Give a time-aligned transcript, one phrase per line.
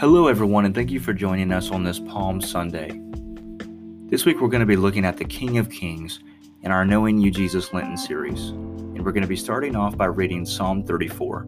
[0.00, 2.98] Hello, everyone, and thank you for joining us on this Palm Sunday.
[4.08, 6.20] This week, we're going to be looking at the King of Kings
[6.62, 10.06] in our Knowing You Jesus Lenten series, and we're going to be starting off by
[10.06, 11.46] reading Psalm 34.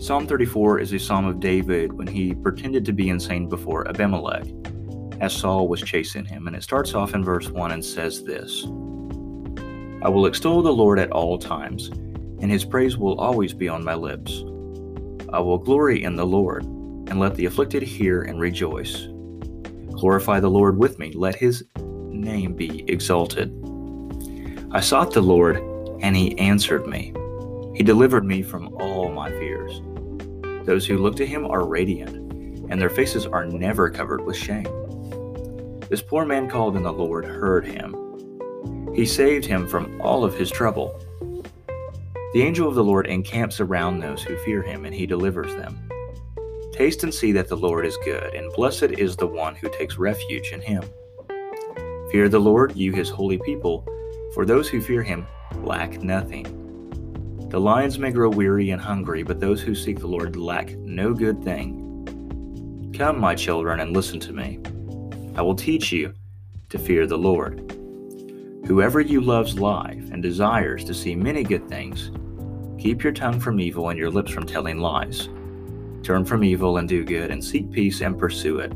[0.00, 4.48] Psalm 34 is a psalm of David when he pretended to be insane before Abimelech,
[5.20, 8.64] as Saul was chasing him, and it starts off in verse 1 and says this
[10.04, 11.86] I will extol the Lord at all times,
[12.40, 14.42] and his praise will always be on my lips.
[15.32, 16.66] I will glory in the Lord
[17.08, 19.08] and let the afflicted hear and rejoice.
[19.92, 23.50] Glorify the Lord with me, let his name be exalted.
[24.72, 25.56] I sought the Lord,
[26.00, 27.12] and he answered me.
[27.74, 29.80] He delivered me from all my fears.
[30.66, 32.16] Those who look to him are radiant,
[32.70, 34.66] and their faces are never covered with shame.
[35.88, 37.94] This poor man called, and the Lord heard him.
[38.94, 40.98] He saved him from all of his trouble.
[42.32, 45.88] The angel of the Lord encamps around those who fear him, and he delivers them.
[46.72, 49.98] Taste and see that the Lord is good, and blessed is the one who takes
[49.98, 50.82] refuge in him.
[52.10, 53.86] Fear the Lord, you his holy people,
[54.34, 55.26] for those who fear him
[55.62, 56.58] lack nothing.
[57.50, 61.12] The lions may grow weary and hungry, but those who seek the Lord lack no
[61.12, 62.92] good thing.
[62.96, 64.58] Come, my children, and listen to me.
[65.36, 66.14] I will teach you
[66.70, 67.70] to fear the Lord.
[68.66, 72.10] Whoever you loves life and desires to see many good things,
[72.78, 75.28] keep your tongue from evil and your lips from telling lies.
[76.02, 78.72] Turn from evil and do good, and seek peace and pursue it.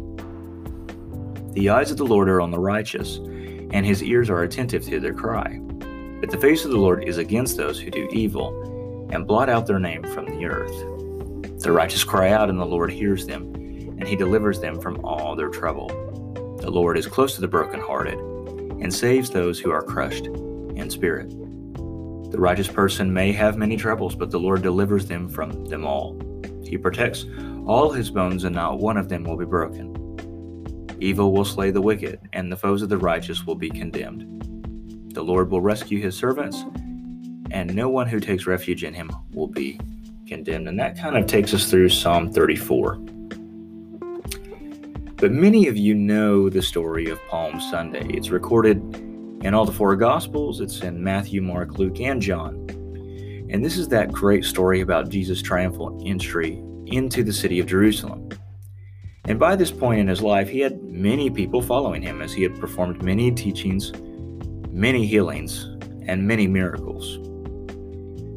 [1.55, 5.01] The eyes of the Lord are on the righteous, and his ears are attentive to
[5.01, 5.59] their cry.
[6.21, 9.67] But the face of the Lord is against those who do evil, and blot out
[9.67, 11.63] their name from the earth.
[11.63, 15.35] The righteous cry out, and the Lord hears them, and he delivers them from all
[15.35, 15.89] their trouble.
[16.61, 21.31] The Lord is close to the brokenhearted, and saves those who are crushed in spirit.
[22.31, 26.19] The righteous person may have many troubles, but the Lord delivers them from them all.
[26.67, 27.25] He protects
[27.67, 29.95] all his bones, and not one of them will be broken.
[31.01, 35.13] Evil will slay the wicked, and the foes of the righteous will be condemned.
[35.15, 36.65] The Lord will rescue his servants,
[37.51, 39.79] and no one who takes refuge in him will be
[40.27, 40.69] condemned.
[40.69, 42.97] And that kind of takes us through Psalm 34.
[45.17, 48.07] But many of you know the story of Palm Sunday.
[48.11, 48.77] It's recorded
[49.43, 52.67] in all the four Gospels, it's in Matthew, Mark, Luke, and John.
[53.51, 58.29] And this is that great story about Jesus' triumphal entry into the city of Jerusalem.
[59.27, 62.43] And by this point in his life, he had many people following him as he
[62.43, 63.93] had performed many teachings,
[64.71, 65.65] many healings,
[66.07, 67.19] and many miracles.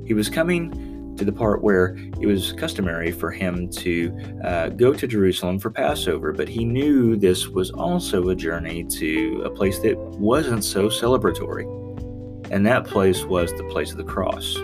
[0.07, 4.93] He was coming to the part where it was customary for him to uh, go
[4.93, 9.79] to Jerusalem for Passover, but he knew this was also a journey to a place
[9.79, 11.65] that wasn't so celebratory.
[12.51, 14.57] And that place was the place of the cross.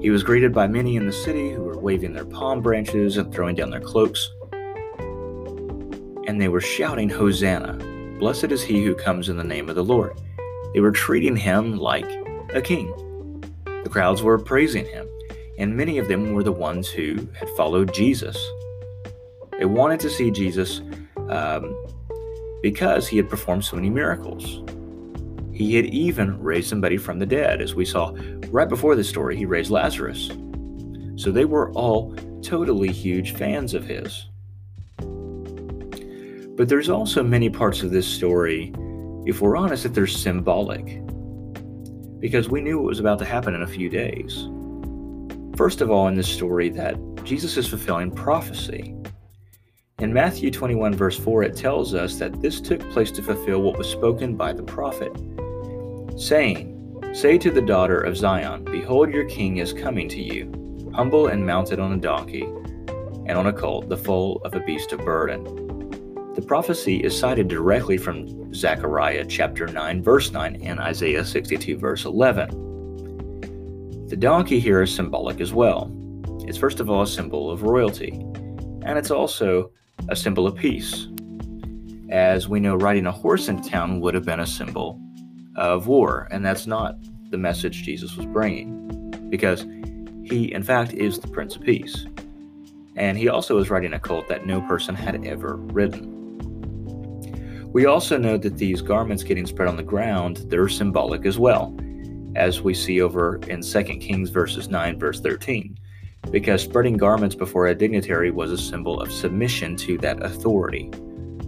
[0.00, 3.30] He was greeted by many in the city who were waving their palm branches and
[3.30, 4.30] throwing down their cloaks.
[6.26, 7.74] And they were shouting, Hosanna!
[8.18, 10.18] Blessed is he who comes in the name of the Lord.
[10.72, 12.10] They were treating him like
[12.54, 12.88] a king.
[13.84, 15.06] The crowds were praising him,
[15.58, 18.38] and many of them were the ones who had followed Jesus.
[19.58, 20.80] They wanted to see Jesus
[21.28, 21.76] um,
[22.62, 24.62] because he had performed so many miracles.
[25.60, 28.14] He had even raised somebody from the dead, as we saw
[28.48, 30.30] right before this story, he raised Lazarus.
[31.16, 34.30] So they were all totally huge fans of his.
[36.56, 38.72] But there's also many parts of this story,
[39.26, 41.02] if we're honest, that they're symbolic.
[42.20, 44.48] Because we knew what was about to happen in a few days.
[45.56, 48.94] First of all, in this story, that Jesus is fulfilling prophecy.
[49.98, 53.76] In Matthew 21, verse 4, it tells us that this took place to fulfill what
[53.76, 55.12] was spoken by the prophet
[56.20, 56.76] saying,
[57.12, 61.44] Say to the daughter of Zion, Behold, your king is coming to you, humble and
[61.44, 62.44] mounted on a donkey,
[63.26, 65.42] and on a colt, the foal of a beast of burden.
[66.34, 72.04] The prophecy is cited directly from Zechariah chapter 9, verse 9, and Isaiah 62, verse
[72.04, 74.06] 11.
[74.08, 75.90] The donkey here is symbolic as well.
[76.46, 79.72] It's first of all a symbol of royalty, and it's also
[80.08, 81.08] a symbol of peace.
[82.10, 85.00] As we know, riding a horse into town would have been a symbol
[85.56, 86.28] of war.
[86.30, 86.96] And that's not
[87.30, 89.66] the message Jesus was bringing, because
[90.24, 92.06] he, in fact, is the Prince of Peace.
[92.96, 96.18] And he also is riding a colt that no person had ever ridden.
[97.72, 101.76] We also know that these garments getting spread on the ground, they're symbolic as well,
[102.34, 105.78] as we see over in 2 Kings verses 9 verse 13,
[106.32, 110.90] because spreading garments before a dignitary was a symbol of submission to that authority.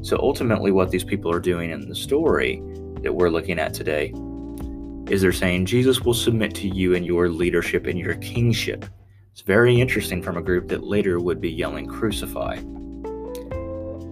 [0.02, 2.62] So ultimately what these people are doing in the story
[3.02, 4.12] that we're looking at today
[5.08, 8.84] is they're saying Jesus will submit to you and your leadership and your kingship.
[9.32, 12.56] It's very interesting from a group that later would be yelling, Crucify.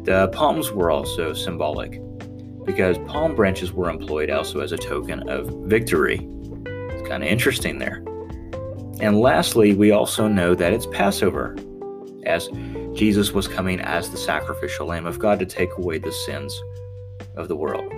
[0.04, 2.00] The palms were also symbolic
[2.64, 6.26] because palm branches were employed also as a token of victory.
[6.66, 8.02] It's kind of interesting there.
[9.00, 11.56] And lastly, we also know that it's Passover,
[12.24, 12.48] as
[12.94, 16.60] Jesus was coming as the sacrificial Lamb of God to take away the sins
[17.36, 17.90] of the world.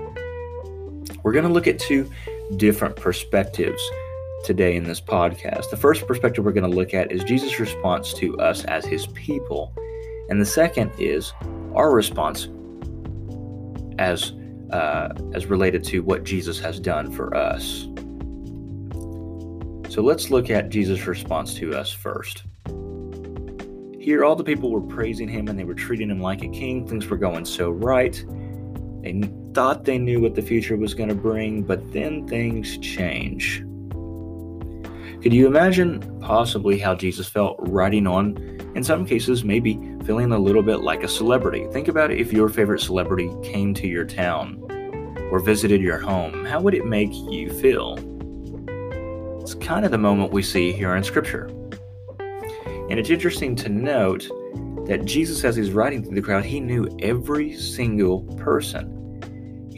[1.22, 2.10] We're going to look at two
[2.56, 3.82] different perspectives
[4.44, 5.70] today in this podcast.
[5.70, 9.06] The first perspective we're going to look at is Jesus' response to us as his
[9.08, 9.72] people,
[10.28, 11.32] and the second is
[11.74, 12.48] our response
[13.98, 14.32] as
[14.70, 17.88] uh, as related to what Jesus has done for us.
[19.92, 22.44] So let's look at Jesus' response to us first.
[24.00, 26.88] Here, all the people were praising him and they were treating him like a king.
[26.88, 28.14] Things were going so right.
[29.02, 29.12] They
[29.54, 33.64] thought they knew what the future was going to bring, but then things change.
[35.22, 38.36] Could you imagine possibly how Jesus felt riding on,
[38.74, 41.66] in some cases, maybe feeling a little bit like a celebrity?
[41.70, 44.58] Think about it if your favorite celebrity came to your town
[45.30, 46.44] or visited your home.
[46.44, 47.98] How would it make you feel?
[49.40, 51.46] It's kind of the moment we see here in Scripture.
[52.90, 54.28] And it's interesting to note
[54.86, 59.01] that Jesus, as he's riding through the crowd, he knew every single person.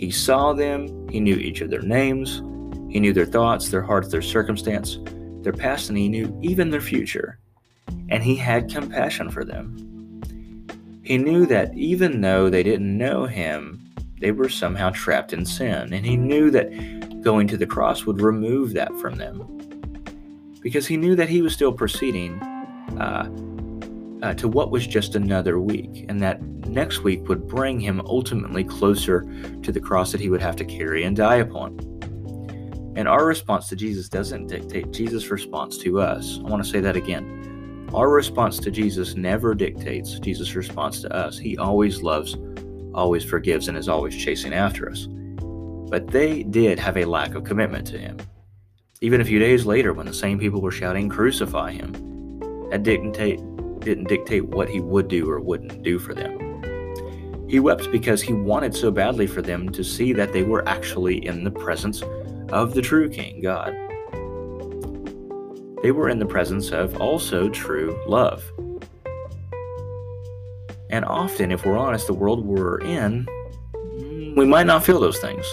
[0.04, 2.42] He saw them, he knew each of their names,
[2.90, 4.98] he knew their thoughts, their hearts, their circumstance,
[5.40, 7.38] their past, and he knew even their future.
[8.10, 10.20] And he had compassion for them.
[11.02, 15.94] He knew that even though they didn't know him, they were somehow trapped in sin.
[15.94, 19.40] And he knew that going to the cross would remove that from them
[20.60, 22.34] because he knew that he was still proceeding
[23.00, 23.24] uh,
[24.24, 28.64] uh, to what was just another week, and that next week would bring him ultimately
[28.64, 29.20] closer
[29.62, 31.78] to the cross that he would have to carry and die upon.
[32.96, 36.38] And our response to Jesus doesn't dictate Jesus' response to us.
[36.38, 37.90] I want to say that again.
[37.92, 41.36] Our response to Jesus never dictates Jesus' response to us.
[41.36, 42.34] He always loves,
[42.94, 45.06] always forgives, and is always chasing after us.
[45.90, 48.16] But they did have a lack of commitment to him.
[49.02, 51.92] Even a few days later, when the same people were shouting, Crucify him,
[52.70, 53.38] that dictate,
[53.84, 56.40] didn't dictate what he would do or wouldn't do for them.
[57.48, 61.24] He wept because he wanted so badly for them to see that they were actually
[61.24, 62.02] in the presence
[62.48, 63.72] of the true King, God.
[65.82, 68.42] They were in the presence of also true love.
[70.90, 73.26] And often, if we're honest, the world we're in,
[74.34, 75.44] we might not feel those things.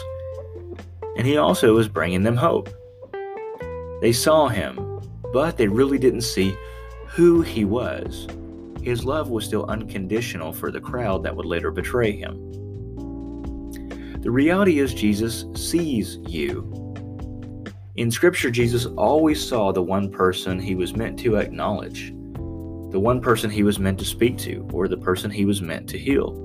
[1.17, 2.69] And he also was bringing them hope.
[4.01, 5.01] They saw him,
[5.33, 6.55] but they really didn't see
[7.11, 8.27] who he was.
[8.81, 12.51] His love was still unconditional for the crowd that would later betray him.
[14.21, 16.77] The reality is, Jesus sees you.
[17.95, 22.11] In Scripture, Jesus always saw the one person he was meant to acknowledge,
[22.91, 25.89] the one person he was meant to speak to, or the person he was meant
[25.89, 26.37] to heal.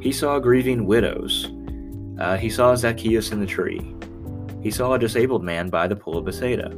[0.00, 1.50] He saw grieving widows.
[2.18, 3.94] Uh, he saw Zacchaeus in the tree.
[4.62, 6.70] He saw a disabled man by the pool of Bethesda,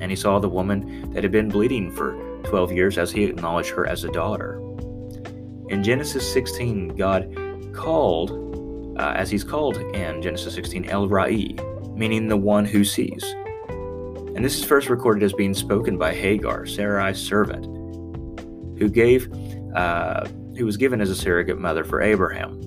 [0.00, 2.14] and he saw the woman that had been bleeding for
[2.44, 4.58] 12 years as he acknowledged her as a daughter.
[5.68, 7.34] In Genesis 16, God
[7.72, 11.54] called, uh, as he's called in Genesis 16, El Roi,
[11.94, 13.22] meaning the one who sees.
[14.34, 17.66] And this is first recorded as being spoken by Hagar, Sarai's servant,
[18.78, 19.30] who gave,
[19.74, 22.58] uh, who was given as a surrogate mother for Abraham.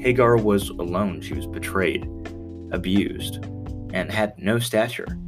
[0.00, 2.08] Hagar was alone; she was betrayed
[2.70, 3.44] abused,
[3.92, 5.18] and had no stature.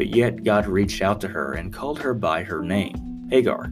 [0.00, 3.70] But yet God reached out to her and called her by her name, Hagar,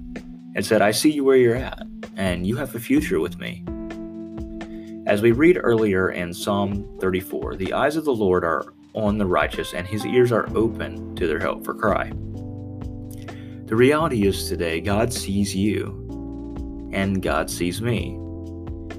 [0.54, 1.86] and said, I see you where you're at,
[2.18, 3.64] and you have a future with me.
[5.06, 9.24] As we read earlier in Psalm 34, the eyes of the Lord are on the
[9.24, 12.10] righteous, and his ears are open to their help for cry.
[13.64, 18.18] The reality is today, God sees you, and God sees me.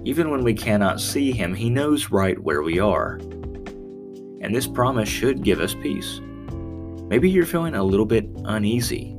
[0.04, 3.20] Even when we cannot see him, he knows right where we are
[4.42, 6.22] and this promise should give us peace.
[7.10, 9.16] Maybe you're feeling a little bit uneasy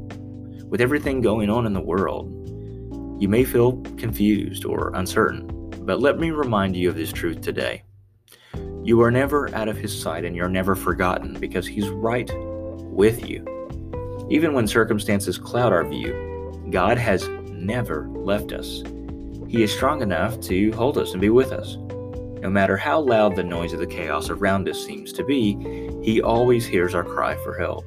[0.66, 2.30] with everything going on in the world.
[3.20, 5.48] You may feel confused or uncertain,
[5.84, 7.82] but let me remind you of this truth today.
[8.84, 12.30] You are never out of His sight and you're never forgotten because He's right
[12.78, 13.44] with you.
[14.30, 18.84] Even when circumstances cloud our view, God has never left us.
[19.48, 21.76] He is strong enough to hold us and be with us.
[22.40, 26.22] No matter how loud the noise of the chaos around us seems to be, He
[26.22, 27.84] always hears our cry for help.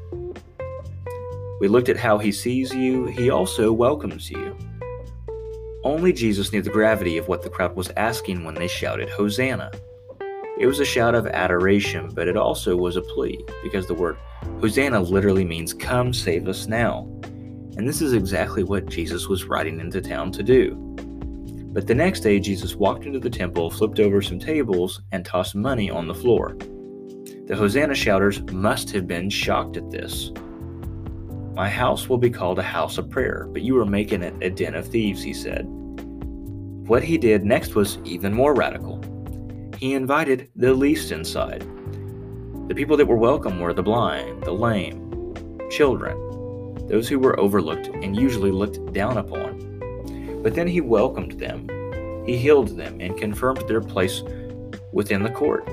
[1.60, 4.58] We looked at how He sees you, He also welcomes you.
[5.84, 9.72] Only Jesus knew the gravity of what the crowd was asking when they shouted, Hosanna.
[10.60, 14.17] It was a shout of adoration, but it also was a plea, because the word
[14.62, 17.10] Hosanna literally means, Come save us now.
[17.75, 20.75] And this is exactly what Jesus was riding into town to do.
[21.74, 25.55] But the next day, Jesus walked into the temple, flipped over some tables, and tossed
[25.55, 26.55] money on the floor.
[27.45, 30.31] The Hosanna shouters must have been shocked at this.
[31.53, 34.50] My house will be called a house of prayer, but you are making it a
[34.50, 35.65] den of thieves, he said.
[36.88, 39.03] What he did next was even more radical.
[39.77, 41.67] He invited the least inside.
[42.69, 45.38] The people that were welcome were the blind, the lame,
[45.69, 46.15] children,
[46.88, 50.41] those who were overlooked and usually looked down upon.
[50.41, 51.67] But then he welcomed them,
[52.25, 54.23] he healed them, and confirmed their place
[54.93, 55.67] within the court.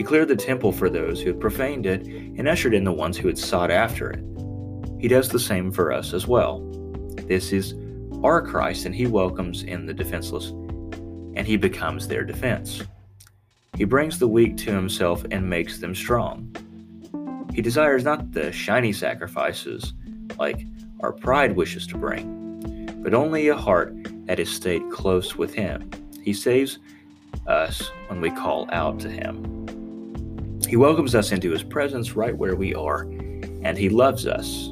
[0.00, 3.18] He cleared the temple for those who had profaned it and ushered in the ones
[3.18, 4.24] who had sought after it.
[4.98, 6.60] He does the same for us as well.
[7.26, 7.74] This is
[8.24, 10.52] our Christ, and He welcomes in the defenseless,
[11.36, 12.82] and He becomes their defense.
[13.76, 16.56] He brings the weak to Himself and makes them strong.
[17.52, 19.92] He desires not the shiny sacrifices
[20.38, 20.64] like
[21.00, 25.90] our pride wishes to bring, but only a heart that is stayed close with Him.
[26.22, 26.78] He saves
[27.46, 29.59] us when we call out to Him.
[30.70, 34.70] He welcomes us into His presence right where we are, and He loves us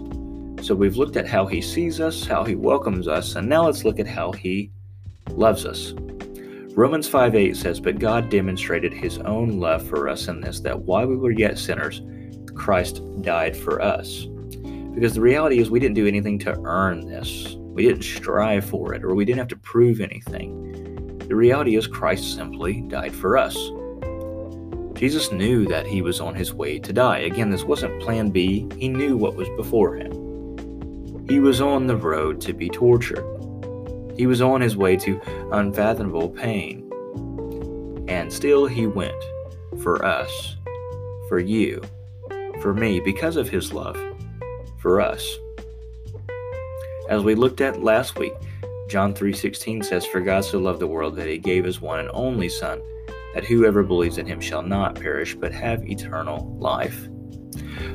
[0.63, 3.85] so we've looked at how he sees us, how he welcomes us, and now let's
[3.85, 4.71] look at how he
[5.31, 5.95] loves us.
[6.77, 10.79] Romans 5 8 says, But God demonstrated his own love for us in this, that
[10.79, 12.03] while we were yet sinners,
[12.55, 14.27] Christ died for us.
[14.95, 17.55] Because the reality is, we didn't do anything to earn this.
[17.59, 21.19] We didn't strive for it, or we didn't have to prove anything.
[21.29, 23.57] The reality is, Christ simply died for us.
[24.99, 27.19] Jesus knew that he was on his way to die.
[27.19, 30.11] Again, this wasn't plan B, he knew what was before him.
[31.29, 33.25] He was on the road to be tortured.
[34.17, 35.21] He was on his way to
[35.53, 36.91] unfathomable pain.
[38.09, 39.15] And still he went
[39.85, 40.57] for us,
[41.29, 41.81] for you,
[42.61, 43.97] for me, because of his love
[44.79, 45.39] for us.
[47.09, 48.35] As we looked at last week,
[48.89, 52.11] John 3:16 says for God so loved the world that he gave his one and
[52.13, 52.83] only son
[53.39, 57.09] that whoever believes in him shall not perish but have eternal life.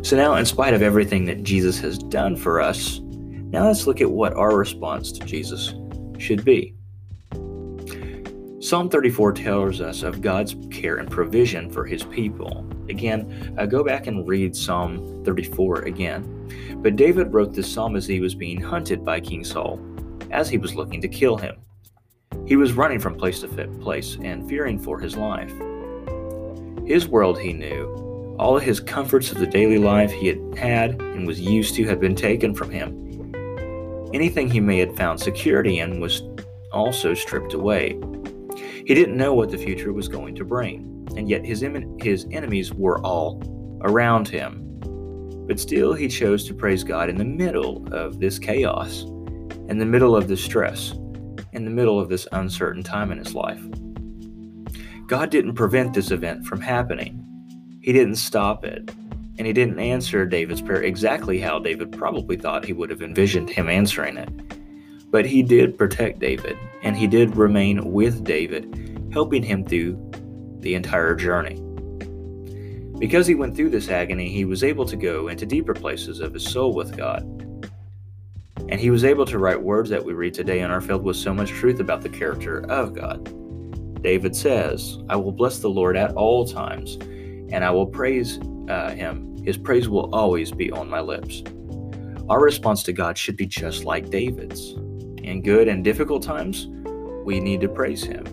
[0.02, 4.00] So now in spite of everything that Jesus has done for us, now let's look
[4.00, 5.74] at what our response to Jesus
[6.18, 6.76] should be.
[8.62, 12.66] Psalm 34 tells us of God's care and provision for his people.
[12.88, 16.78] Again, uh, go back and read Psalm 34 again.
[16.78, 19.78] But David wrote this psalm as he was being hunted by King Saul,
[20.32, 21.58] as he was looking to kill him.
[22.46, 25.54] He was running from place to place and fearing for his life.
[26.86, 27.86] His world, he knew,
[28.38, 31.86] all of his comforts of the daily life he had had and was used to
[31.86, 33.00] had been taken from him.
[34.14, 36.22] Anything he may have found security in was
[36.72, 37.98] also stripped away.
[38.86, 42.28] He didn't know what the future was going to bring, and yet his, em- his
[42.32, 43.42] enemies were all
[43.84, 44.60] around him.
[45.48, 49.04] But still, he chose to praise God in the middle of this chaos,
[49.70, 50.94] in the middle of this stress,
[51.54, 53.64] in the middle of this uncertain time in his life.
[55.08, 57.26] God didn't prevent this event from happening,
[57.82, 58.92] He didn't stop it
[59.38, 63.50] and he didn't answer David's prayer exactly how David probably thought he would have envisioned
[63.50, 64.30] him answering it.
[65.10, 70.12] But he did protect David, and he did remain with David, helping him through
[70.60, 71.60] the entire journey.
[73.00, 76.34] Because he went through this agony, he was able to go into deeper places of
[76.34, 77.24] his soul with God.
[78.70, 81.18] And he was able to write words that we read today and are filled with
[81.18, 83.24] so much truth about the character of God.
[84.02, 86.98] David says, I will bless the Lord at all times,
[87.52, 88.40] and I will praise
[88.70, 91.44] uh, him, his praise will always be on my lips.
[92.30, 94.72] Our response to God should be just like David's.
[95.22, 96.68] In good and difficult times,
[97.26, 98.26] we need to praise him.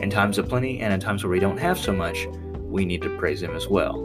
[0.00, 2.26] In times of plenty and in times where we don't have so much,
[2.58, 3.96] we need to praise him as well.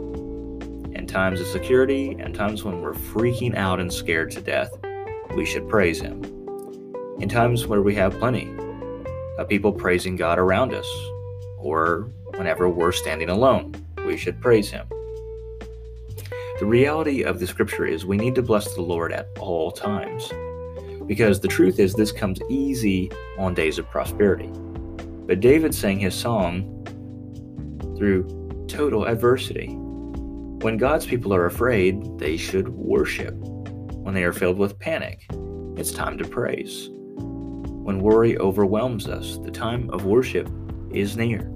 [0.94, 4.70] In times of security and times when we're freaking out and scared to death,
[5.34, 6.22] we should praise him.
[7.18, 8.54] In times where we have plenty
[9.38, 10.88] of people praising God around us,
[11.58, 13.74] or whenever we're standing alone,
[14.06, 14.86] we should praise him.
[16.58, 20.32] The reality of the scripture is we need to bless the Lord at all times.
[21.06, 24.50] Because the truth is, this comes easy on days of prosperity.
[25.26, 26.72] But David sang his song
[27.96, 29.68] through total adversity.
[29.68, 33.34] When God's people are afraid, they should worship.
[34.06, 35.26] When they are filled with panic,
[35.76, 36.90] it's time to praise.
[36.92, 40.48] When worry overwhelms us, the time of worship
[40.92, 41.50] is near.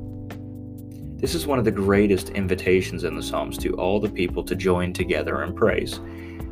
[1.20, 4.56] This is one of the greatest invitations in the Psalms to all the people to
[4.56, 5.98] join together in praise.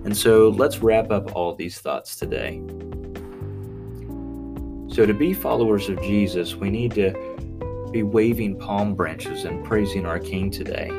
[0.04, 2.62] And so let's wrap up all these thoughts today.
[4.94, 7.10] So, to be followers of Jesus, we need to
[7.90, 10.90] be waving palm branches and praising our King today,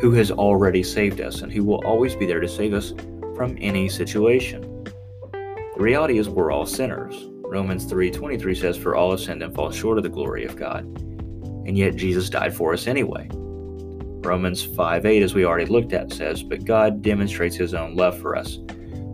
[0.00, 2.94] who has already saved us and who will always be there to save us
[3.36, 4.84] from any situation.
[5.32, 7.28] The reality is we're all sinners.
[7.44, 10.84] Romans 3:23 says for all have sinned and fall short of the glory of God.
[11.66, 13.28] And yet Jesus died for us anyway.
[14.24, 18.36] Romans 5:8 as we already looked at says, "But God demonstrates his own love for
[18.36, 18.58] us.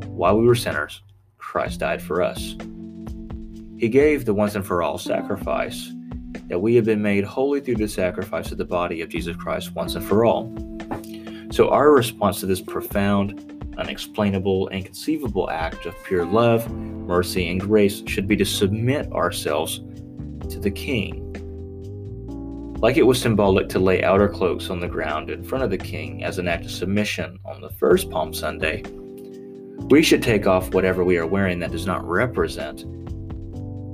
[0.06, 1.02] While we were sinners,
[1.38, 2.56] Christ died for us."
[3.76, 5.92] He gave the once and for all sacrifice
[6.48, 9.74] that we have been made holy through the sacrifice of the body of Jesus Christ
[9.74, 10.54] once and for all.
[11.50, 13.51] So, our response to this profound,
[13.82, 19.80] unexplainable, inconceivable act of pure love, mercy, and grace should be to submit ourselves
[20.48, 21.28] to the King.
[22.78, 25.78] Like it was symbolic to lay outer cloaks on the ground in front of the
[25.78, 28.82] King as an act of submission on the first Palm Sunday,
[29.88, 32.84] we should take off whatever we are wearing that does not represent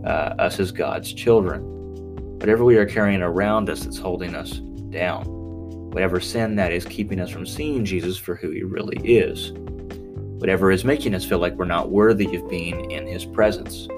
[0.04, 1.62] uh, us as God's children.
[2.38, 4.59] Whatever we are carrying around us that's holding us
[4.90, 5.25] down.
[5.90, 9.52] Whatever sin that is keeping us from seeing Jesus for who he really is.
[10.38, 13.88] Whatever is making us feel like we're not worthy of being in his presence.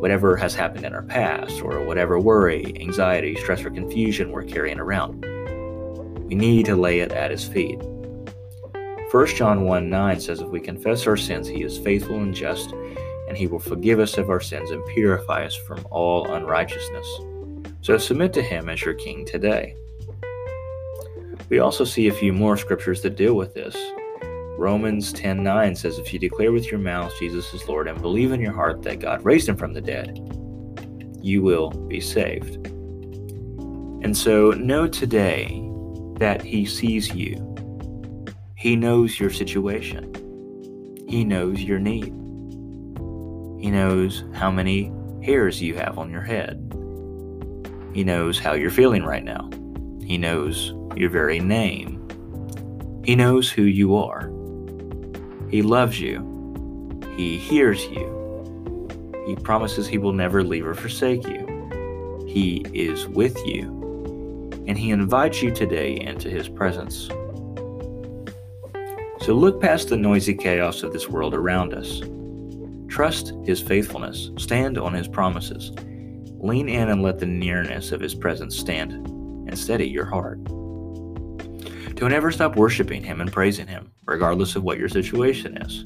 [0.00, 4.80] Whatever has happened in our past, or whatever worry, anxiety, stress, or confusion we're carrying
[4.80, 5.24] around.
[6.26, 7.80] We need to lay it at his feet.
[9.12, 12.74] 1 John 1 9 says, If we confess our sins, he is faithful and just
[13.28, 17.06] and he will forgive us of our sins and purify us from all unrighteousness.
[17.80, 19.76] So submit to him as your king today.
[21.48, 23.74] We also see a few more scriptures that deal with this.
[24.62, 28.40] Romans 10:9 says if you declare with your mouth Jesus is Lord and believe in
[28.40, 30.20] your heart that God raised him from the dead,
[31.20, 32.64] you will be saved.
[34.04, 35.68] And so know today
[36.20, 37.56] that he sees you.
[38.54, 40.14] He knows your situation.
[41.08, 42.14] He knows your need.
[43.60, 44.92] He knows how many
[45.24, 46.72] hairs you have on your head.
[47.92, 49.50] He knows how you're feeling right now.
[50.04, 51.98] He knows your very name.
[53.04, 54.31] He knows who you are.
[55.52, 56.98] He loves you.
[57.14, 58.88] He hears you.
[59.26, 62.24] He promises He will never leave or forsake you.
[62.26, 63.68] He is with you.
[64.66, 67.08] And He invites you today into His presence.
[69.20, 72.00] So look past the noisy chaos of this world around us
[72.88, 75.70] Trust His faithfulness, stand on His promises.
[76.38, 80.42] Lean in and let the nearness of His presence stand and steady your heart.
[81.94, 85.82] Don't ever stop worshiping Him and praising Him, regardless of what your situation is.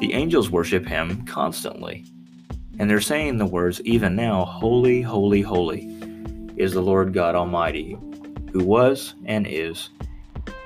[0.00, 2.06] The angels worship Him constantly,
[2.78, 5.94] and they're saying the words, even now, Holy, holy, holy
[6.56, 7.98] is the Lord God Almighty,
[8.50, 9.90] who was and is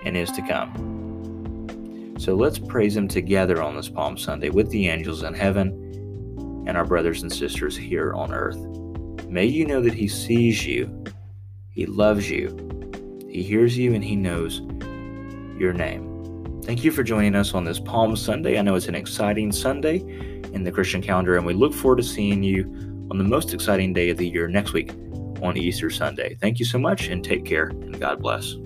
[0.05, 2.15] and is to come.
[2.17, 6.77] So let's praise Him together on this Palm Sunday with the angels in heaven and
[6.77, 8.59] our brothers and sisters here on earth.
[9.27, 11.05] May you know that He sees you,
[11.71, 12.57] He loves you,
[13.29, 14.63] He hears you, and He knows
[15.59, 16.61] your name.
[16.63, 18.59] Thank you for joining us on this Palm Sunday.
[18.59, 19.99] I know it's an exciting Sunday
[20.53, 22.65] in the Christian calendar, and we look forward to seeing you
[23.11, 24.93] on the most exciting day of the year next week
[25.43, 26.37] on Easter Sunday.
[26.41, 28.57] Thank you so much, and take care, and God bless.